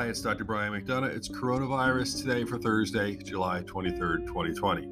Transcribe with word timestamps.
Hi, 0.00 0.06
it's 0.06 0.22
Dr. 0.22 0.44
Brian 0.44 0.72
McDonough. 0.72 1.14
It's 1.14 1.28
coronavirus 1.28 2.22
today 2.22 2.46
for 2.46 2.56
Thursday, 2.56 3.16
July 3.16 3.62
23rd, 3.64 4.26
2020. 4.26 4.88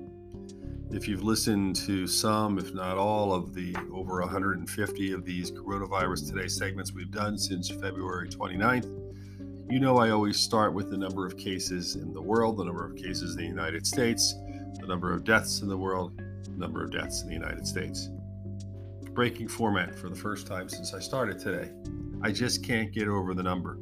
If 0.91 1.09
you've 1.09 1.23
listened 1.23 1.77
to 1.77 2.07
some, 2.07 2.59
if 2.59 2.75
not 2.75 2.99
all, 2.99 3.33
of 3.33 3.55
the 3.55 3.75
over 3.91 4.21
150 4.21 5.13
of 5.13 5.25
these 5.25 5.51
coronavirus 5.51 6.29
today 6.29 6.47
segments 6.47 6.93
we've 6.93 7.11
done 7.11 7.39
since 7.39 7.71
February 7.71 8.29
29th, 8.29 9.71
you 9.71 9.81
know 9.81 9.97
I 9.97 10.11
always 10.11 10.39
start 10.39 10.75
with 10.75 10.91
the 10.91 10.99
number 10.99 11.25
of 11.25 11.39
cases 11.39 11.97
in 11.97 12.13
the 12.13 12.21
world, 12.21 12.59
the 12.59 12.65
number 12.65 12.85
of 12.85 12.95
cases 12.95 13.35
in 13.35 13.39
the 13.39 13.49
United 13.49 13.87
States, 13.87 14.35
the 14.79 14.87
number 14.87 15.15
of 15.15 15.25
deaths 15.25 15.63
in 15.63 15.71
the 15.71 15.79
world, 15.79 16.21
the 16.45 16.59
number 16.59 16.85
of 16.85 16.93
deaths 16.93 17.23
in 17.23 17.29
the 17.29 17.35
United 17.35 17.67
States. 17.67 18.11
Breaking 19.13 19.49
format 19.49 19.99
for 19.99 20.11
the 20.11 20.17
first 20.17 20.47
time 20.47 20.69
since 20.69 20.93
I 20.93 20.99
started 20.99 21.39
today. 21.39 21.73
I 22.21 22.31
just 22.31 22.63
can't 22.63 22.93
get 22.93 23.09
over 23.09 23.33
the 23.33 23.43
number 23.43 23.79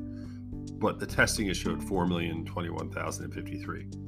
But 0.74 0.98
the 0.98 1.06
testing 1.06 1.46
has 1.46 1.56
showed 1.56 1.80
4,021,053. 1.80 4.04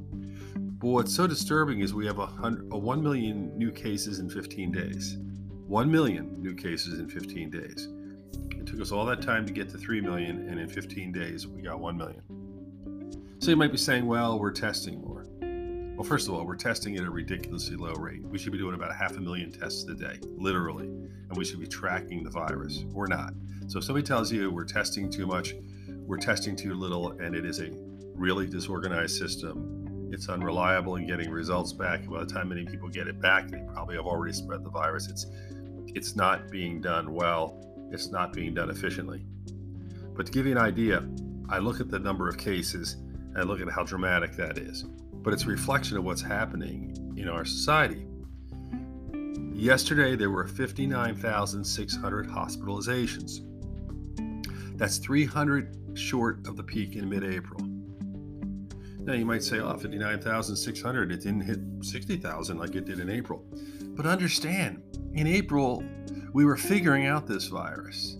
But 0.79 0.88
what's 0.88 1.15
so 1.15 1.27
disturbing 1.27 1.80
is 1.80 1.95
we 1.95 2.05
have 2.07 2.19
a, 2.19 2.29
a 2.71 2.79
1 2.79 3.02
million 3.02 3.57
new 3.57 3.73
cases 3.73 4.19
in 4.19 4.29
15 4.29 4.73
days. 4.73 5.16
1 5.69 5.91
million 5.91 6.43
new 6.43 6.55
cases 6.55 6.99
in 6.99 7.09
15 7.09 7.51
days. 7.51 7.88
It 8.51 8.66
took 8.66 8.80
us 8.80 8.93
all 8.93 9.07
that 9.07 9.23
time 9.23 9.47
to 9.47 9.52
get 9.52 9.69
to 9.71 9.79
3 9.79 10.01
million, 10.01 10.49
and 10.49 10.61
in 10.61 10.69
15 10.69 11.13
days, 11.13 11.47
we 11.47 11.63
got 11.63 11.80
1 11.80 11.97
million. 11.97 12.23
So 13.47 13.51
you 13.51 13.57
might 13.57 13.71
be 13.71 13.79
saying, 13.79 14.05
well, 14.05 14.41
we're 14.41 14.51
testing 14.51 15.01
more. 15.01 15.25
Well, 15.97 16.02
first 16.02 16.27
of 16.27 16.35
all, 16.35 16.45
we're 16.45 16.57
testing 16.57 16.97
at 16.97 17.05
a 17.05 17.11
ridiculously 17.13 17.77
low 17.77 17.93
rate. 17.93 18.25
We 18.25 18.39
should 18.39 18.51
be 18.51 18.59
doing 18.59 18.75
about 18.75 18.93
half 18.93 19.16
a 19.16 19.21
million 19.21 19.52
tests 19.52 19.89
a 19.89 19.95
day, 19.95 20.19
literally, 20.37 20.87
and 20.87 21.37
we 21.37 21.45
should 21.45 21.61
be 21.61 21.69
tracking 21.69 22.24
the 22.24 22.30
virus. 22.30 22.83
We're 22.89 23.07
not. 23.07 23.35
So 23.69 23.79
if 23.79 23.85
somebody 23.85 24.05
tells 24.05 24.33
you 24.33 24.51
we're 24.51 24.65
testing 24.65 25.09
too 25.09 25.29
much, 25.29 25.55
we're 25.89 26.17
testing 26.17 26.57
too 26.57 26.74
little, 26.74 27.13
and 27.21 27.37
it 27.37 27.47
is 27.47 27.61
a 27.61 27.71
really 28.17 28.49
disorganized 28.49 29.17
system, 29.17 30.09
it's 30.13 30.29
unreliable 30.29 30.97
in 30.97 31.07
getting 31.07 31.30
results 31.30 31.73
back. 31.73 32.05
By 32.09 32.24
the 32.24 32.27
time 32.27 32.49
many 32.49 32.65
people 32.65 32.89
get 32.89 33.07
it 33.07 33.21
back, 33.21 33.47
they 33.47 33.63
probably 33.73 33.95
have 33.95 34.07
already 34.07 34.35
spread 34.35 34.65
the 34.65 34.71
virus. 34.71 35.07
It's 35.07 35.24
it's 35.95 36.17
not 36.17 36.51
being 36.51 36.80
done 36.80 37.15
well. 37.15 37.65
It's 37.93 38.09
not 38.09 38.33
being 38.33 38.55
done 38.55 38.71
efficiently. 38.71 39.24
But 40.17 40.27
to 40.27 40.33
give 40.33 40.47
you 40.47 40.52
an 40.52 40.59
idea, 40.59 41.09
I 41.49 41.59
look 41.59 41.79
at 41.79 41.91
the 41.91 42.01
number 42.01 42.29
of 42.29 42.39
cases 42.39 42.97
and 43.37 43.48
look 43.48 43.60
at 43.60 43.68
how 43.68 43.84
dramatic 43.84 44.32
that 44.32 44.59
is. 44.59 44.82
But 44.82 45.32
it's 45.32 45.45
a 45.45 45.48
reflection 45.48 45.96
of 45.96 46.04
what's 46.04 46.23
happening 46.23 47.15
in 47.16 47.29
our 47.29 47.45
society. 47.45 48.06
Yesterday, 49.52 50.16
there 50.16 50.30
were 50.30 50.46
59,600 50.46 52.28
hospitalizations. 52.28 53.40
That's 54.78 54.98
300 54.98 55.76
short 55.95 56.46
of 56.46 56.56
the 56.56 56.62
peak 56.62 56.96
in 56.96 57.09
mid 57.09 57.24
April. 57.24 57.60
Now, 59.01 59.12
you 59.12 59.24
might 59.24 59.45
say, 59.45 59.60
oh, 59.60 59.76
59,600, 59.76 61.12
it 61.12 61.23
didn't 61.23 61.43
hit 61.43 61.60
60,000 61.80 62.59
like 62.59 62.74
it 62.74 62.87
did 62.87 62.98
in 62.98 63.09
April. 63.09 63.45
But 63.96 64.04
understand, 64.04 64.82
in 65.15 65.26
April, 65.26 65.84
we 66.32 66.44
were 66.44 66.56
figuring 66.56 67.06
out 67.06 67.26
this 67.26 67.47
virus. 67.47 68.16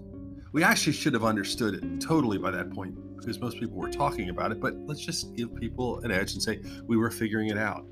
We 0.53 0.63
actually 0.63 0.93
should 0.93 1.13
have 1.13 1.25
understood 1.25 1.75
it 1.75 2.01
totally 2.01 2.39
by 2.39 2.51
that 2.53 2.71
point 2.71 2.97
because 3.17 3.39
most 3.41 3.59
people 3.59 3.77
were 3.77 3.91
talking 3.91 4.31
about 4.31 4.53
it, 4.53 4.61
but 4.61 4.75
let's 4.87 5.05
just 5.05 5.35
give 5.35 5.55
people 5.55 5.99
an 6.01 6.11
edge 6.11 6.35
and 6.35 6.43
say 6.43 6.61
we 6.87 6.97
were 6.97 7.11
figuring 7.11 7.49
it 7.49 7.59
out. 7.59 7.87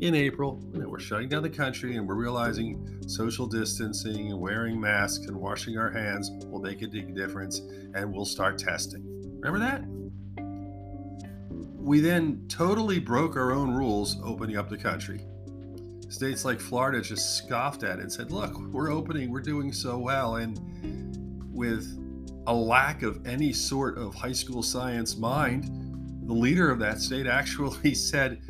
In 0.00 0.16
April, 0.16 0.60
we're 0.72 0.98
shutting 0.98 1.28
down 1.28 1.44
the 1.44 1.50
country 1.50 1.96
and 1.96 2.08
we're 2.08 2.16
realizing 2.16 3.00
social 3.06 3.46
distancing 3.46 4.32
and 4.32 4.40
wearing 4.40 4.80
masks 4.80 5.26
and 5.26 5.36
washing 5.36 5.78
our 5.78 5.90
hands 5.90 6.30
will 6.46 6.60
make 6.60 6.82
a 6.82 6.88
big 6.88 7.14
difference 7.14 7.60
and 7.94 8.12
we'll 8.12 8.24
start 8.24 8.58
testing. 8.58 9.04
Remember 9.40 9.60
that? 9.60 9.84
We 11.78 12.00
then 12.00 12.44
totally 12.48 12.98
broke 12.98 13.36
our 13.36 13.52
own 13.52 13.74
rules 13.74 14.16
opening 14.24 14.56
up 14.56 14.68
the 14.68 14.76
country. 14.76 15.24
States 16.08 16.44
like 16.44 16.60
Florida 16.60 17.00
just 17.00 17.36
scoffed 17.36 17.84
at 17.84 17.98
it 17.98 18.02
and 18.02 18.12
said, 18.12 18.32
look, 18.32 18.58
we're 18.72 18.90
opening, 18.90 19.30
we're 19.30 19.40
doing 19.40 19.72
so 19.72 19.98
well. 19.98 20.36
And 20.36 20.58
with 21.52 21.98
a 22.46 22.54
lack 22.54 23.02
of 23.02 23.26
any 23.26 23.52
sort 23.52 23.98
of 23.98 24.14
high 24.14 24.32
school 24.32 24.62
science 24.62 25.16
mind, 25.16 25.70
the 26.26 26.32
leader 26.32 26.70
of 26.70 26.78
that 26.80 27.00
state 27.00 27.26
actually 27.28 27.94
said, 27.94 28.40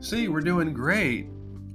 See, 0.00 0.28
we're 0.28 0.40
doing 0.40 0.72
great 0.72 1.28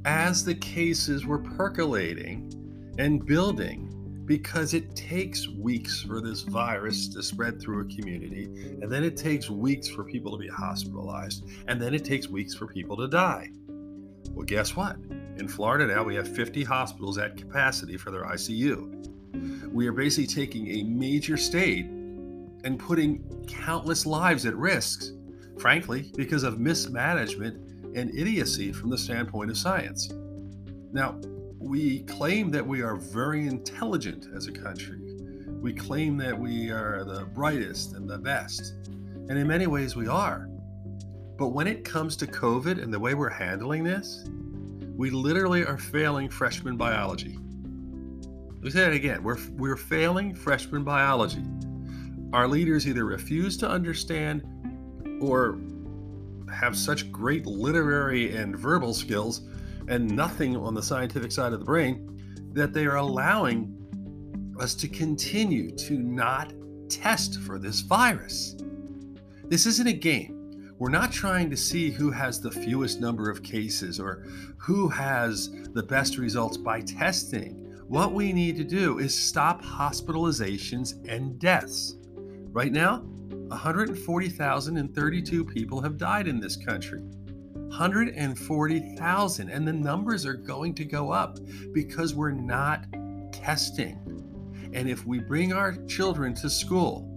as 0.05 0.43
the 0.43 0.55
cases 0.55 1.25
were 1.25 1.39
percolating 1.39 2.53
and 2.97 3.25
building 3.25 4.23
because 4.25 4.73
it 4.73 4.93
takes 4.95 5.47
weeks 5.47 6.01
for 6.01 6.19
this 6.19 6.41
virus 6.41 7.07
to 7.07 7.23
spread 7.23 7.61
through 7.61 7.85
a 7.85 7.95
community, 7.95 8.45
and 8.81 8.91
then 8.91 9.05
it 9.05 9.15
takes 9.15 9.49
weeks 9.49 9.88
for 9.88 10.03
people 10.03 10.33
to 10.33 10.38
be 10.38 10.49
hospitalized, 10.49 11.45
and 11.69 11.81
then 11.81 11.94
it 11.94 12.03
takes 12.03 12.27
weeks 12.27 12.53
for 12.53 12.67
people 12.67 12.97
to 12.97 13.07
die. 13.07 13.49
Well, 14.31 14.45
guess 14.45 14.75
what? 14.75 14.97
In 15.38 15.47
Florida 15.47 15.88
now, 15.88 16.03
we 16.03 16.15
have 16.15 16.27
50 16.27 16.65
hospitals 16.65 17.17
at 17.17 17.38
capacity 17.38 17.95
for 17.95 18.11
their 18.11 18.25
ICU 18.25 19.16
we 19.72 19.88
are 19.88 19.91
basically 19.91 20.28
taking 20.28 20.67
a 20.79 20.83
major 20.83 21.38
state 21.38 21.85
and 21.85 22.79
putting 22.79 23.23
countless 23.47 24.05
lives 24.05 24.45
at 24.45 24.55
risk, 24.55 25.13
frankly, 25.59 26.11
because 26.16 26.44
of 26.44 26.59
mismanagement 26.59 27.95
and 27.95 28.13
idiocy 28.16 28.72
from 28.72 28.89
the 28.89 28.97
standpoint 28.97 29.50
of 29.50 29.57
science. 29.57 30.09
Now, 30.91 31.19
we 31.59 32.00
claim 32.01 32.50
that 32.51 32.66
we 32.66 32.81
are 32.81 32.95
very 32.95 33.47
intelligent 33.47 34.27
as 34.35 34.47
a 34.47 34.51
country. 34.51 35.00
We 35.61 35.73
claim 35.73 36.17
that 36.17 36.38
we 36.38 36.69
are 36.69 37.03
the 37.03 37.25
brightest 37.25 37.94
and 37.94 38.09
the 38.09 38.17
best. 38.17 38.73
And 39.29 39.38
in 39.38 39.47
many 39.47 39.67
ways, 39.67 39.95
we 39.95 40.07
are. 40.07 40.47
But 41.38 41.50
when 41.50 41.67
it 41.67 41.83
comes 41.83 42.16
to 42.17 42.27
COVID 42.27 42.81
and 42.81 42.94
the 42.94 43.00
way 43.00 43.13
we're 43.13 43.29
handling 43.29 43.83
this, 43.83 44.25
we 44.95 45.09
literally 45.09 45.66
are 45.66 45.77
failing 45.77 46.29
freshman 46.29 46.77
biology. 46.77 47.38
Let 48.57 48.63
me 48.63 48.69
say 48.72 48.79
that 48.81 48.94
again. 48.94 49.23
We're, 49.23 49.38
we're 49.51 49.78
failing 49.78 50.34
freshman 50.34 50.84
biology. 50.84 51.44
Our 52.34 52.47
leaders 52.47 52.88
either 52.88 53.06
refuse 53.06 53.56
to 53.57 53.69
understand 53.69 54.44
or 55.22 55.59
have 56.51 56.75
such 56.75 57.12
great 57.12 57.45
literary 57.45 58.35
and 58.35 58.57
verbal 58.57 58.95
skills 58.95 59.41
and 59.88 60.09
nothing 60.09 60.57
on 60.57 60.73
the 60.73 60.81
scientific 60.81 61.31
side 61.31 61.53
of 61.53 61.59
the 61.59 61.66
brain 61.66 62.50
that 62.53 62.73
they 62.73 62.85
are 62.85 62.95
allowing 62.95 63.73
us 64.59 64.74
to 64.74 64.88
continue 64.88 65.69
to 65.75 66.00
not 66.00 66.51
test 66.89 67.39
for 67.41 67.59
this 67.59 67.81
virus. 67.81 68.56
This 69.45 69.68
isn't 69.68 69.88
a 69.88 69.94
game. 69.94 70.74
We're 70.79 70.89
not 70.89 71.12
trying 71.12 71.51
to 71.51 71.57
see 71.57 71.91
who 71.91 72.09
has 72.09 72.41
the 72.41 72.51
fewest 72.51 73.00
number 73.00 73.29
of 73.29 73.44
cases 73.44 74.00
or 74.00 74.25
who 74.57 74.89
has 74.89 75.51
the 75.74 75.84
best 75.84 76.18
results 76.18 76.57
by 76.57 76.81
testing. 76.81 77.66
What 77.87 78.11
we 78.11 78.33
need 78.33 78.57
to 78.57 78.65
do 78.65 78.99
is 78.99 79.17
stop 79.17 79.63
hospitalizations 79.63 81.07
and 81.07 81.39
deaths. 81.39 81.95
Right 82.51 82.73
now, 82.73 82.97
140,032 82.97 85.45
people 85.45 85.81
have 85.81 85.97
died 85.97 86.27
in 86.27 86.41
this 86.41 86.57
country. 86.57 86.99
140,000. 86.99 89.49
And 89.49 89.65
the 89.65 89.71
numbers 89.71 90.25
are 90.25 90.33
going 90.33 90.75
to 90.75 90.83
go 90.83 91.11
up 91.11 91.39
because 91.71 92.13
we're 92.13 92.31
not 92.31 92.87
testing. 93.31 93.97
And 94.73 94.89
if 94.89 95.05
we 95.05 95.19
bring 95.19 95.53
our 95.53 95.77
children 95.85 96.33
to 96.35 96.49
school 96.49 97.16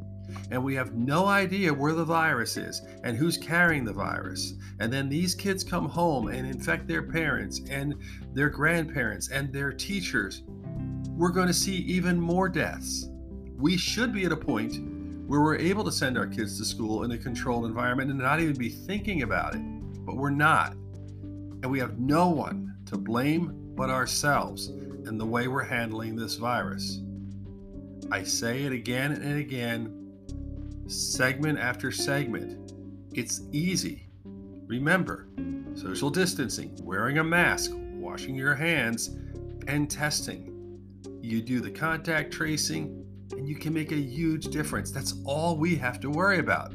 and 0.50 0.62
we 0.62 0.75
have 0.75 0.94
no 0.94 1.27
idea 1.27 1.73
where 1.73 1.93
the 1.93 2.05
virus 2.05 2.56
is 2.56 2.82
and 3.05 3.17
who's 3.17 3.37
carrying 3.37 3.85
the 3.85 3.93
virus, 3.93 4.55
and 4.79 4.93
then 4.93 5.09
these 5.09 5.35
kids 5.35 5.65
come 5.65 5.88
home 5.88 6.29
and 6.29 6.47
infect 6.47 6.87
their 6.87 7.03
parents 7.03 7.61
and 7.71 7.94
their 8.32 8.49
grandparents 8.49 9.29
and 9.31 9.53
their 9.53 9.73
teachers, 9.73 10.43
we're 11.17 11.31
going 11.31 11.49
to 11.49 11.55
see 11.55 11.77
even 11.77 12.21
more 12.21 12.49
deaths. 12.49 13.09
We 13.56 13.77
should 13.77 14.12
be 14.12 14.25
at 14.25 14.32
a 14.32 14.37
point 14.37 14.75
where 15.27 15.41
we're 15.41 15.59
able 15.59 15.85
to 15.85 15.93
send 15.93 16.19
our 16.19 16.27
kids 16.27 16.59
to 16.59 16.65
school 16.65 17.05
in 17.05 17.12
a 17.12 17.19
controlled 17.19 17.67
environment 17.67 18.11
and 18.11 18.19
not 18.19 18.41
even 18.41 18.56
be 18.56 18.71
thinking 18.71 19.23
about 19.23 19.55
it, 19.55 19.61
but 20.05 20.17
we're 20.17 20.31
not. 20.31 20.73
And 21.62 21.71
we 21.71 21.79
have 21.79 21.99
no 21.99 22.29
one 22.29 22.75
to 22.87 22.97
blame 22.97 23.53
but 23.76 23.91
ourselves 23.91 24.69
and 24.69 25.21
the 25.21 25.26
way 25.26 25.47
we're 25.47 25.62
handling 25.62 26.17
this 26.17 26.37
virus. 26.37 27.00
I 28.11 28.25
say 28.25 28.65
it 28.65 28.73
again 28.73 29.12
and 29.12 29.38
again, 29.38 30.00
segment 30.91 31.59
after 31.59 31.91
segment. 31.91 32.73
It's 33.15 33.43
easy. 33.53 34.09
Remember, 34.67 35.29
social 35.75 36.11
distancing, 36.11 36.79
wearing 36.83 37.19
a 37.19 37.25
mask, 37.25 37.73
washing 37.75 38.35
your 38.35 38.55
hands, 38.55 39.17
and 39.67 39.91
testing 39.91 40.51
you 41.23 41.41
do 41.41 41.61
the 41.61 41.71
contact 41.71 42.33
tracing, 42.33 43.05
and 43.33 43.49
you 43.49 43.55
can 43.57 43.73
make 43.73 43.93
a 43.93 43.97
huge 43.97 44.47
difference. 44.47 44.91
That's 44.91 45.15
all 45.25 45.57
we 45.57 45.77
have 45.77 46.01
to 46.01 46.11
worry 46.11 46.39
about. 46.39 46.75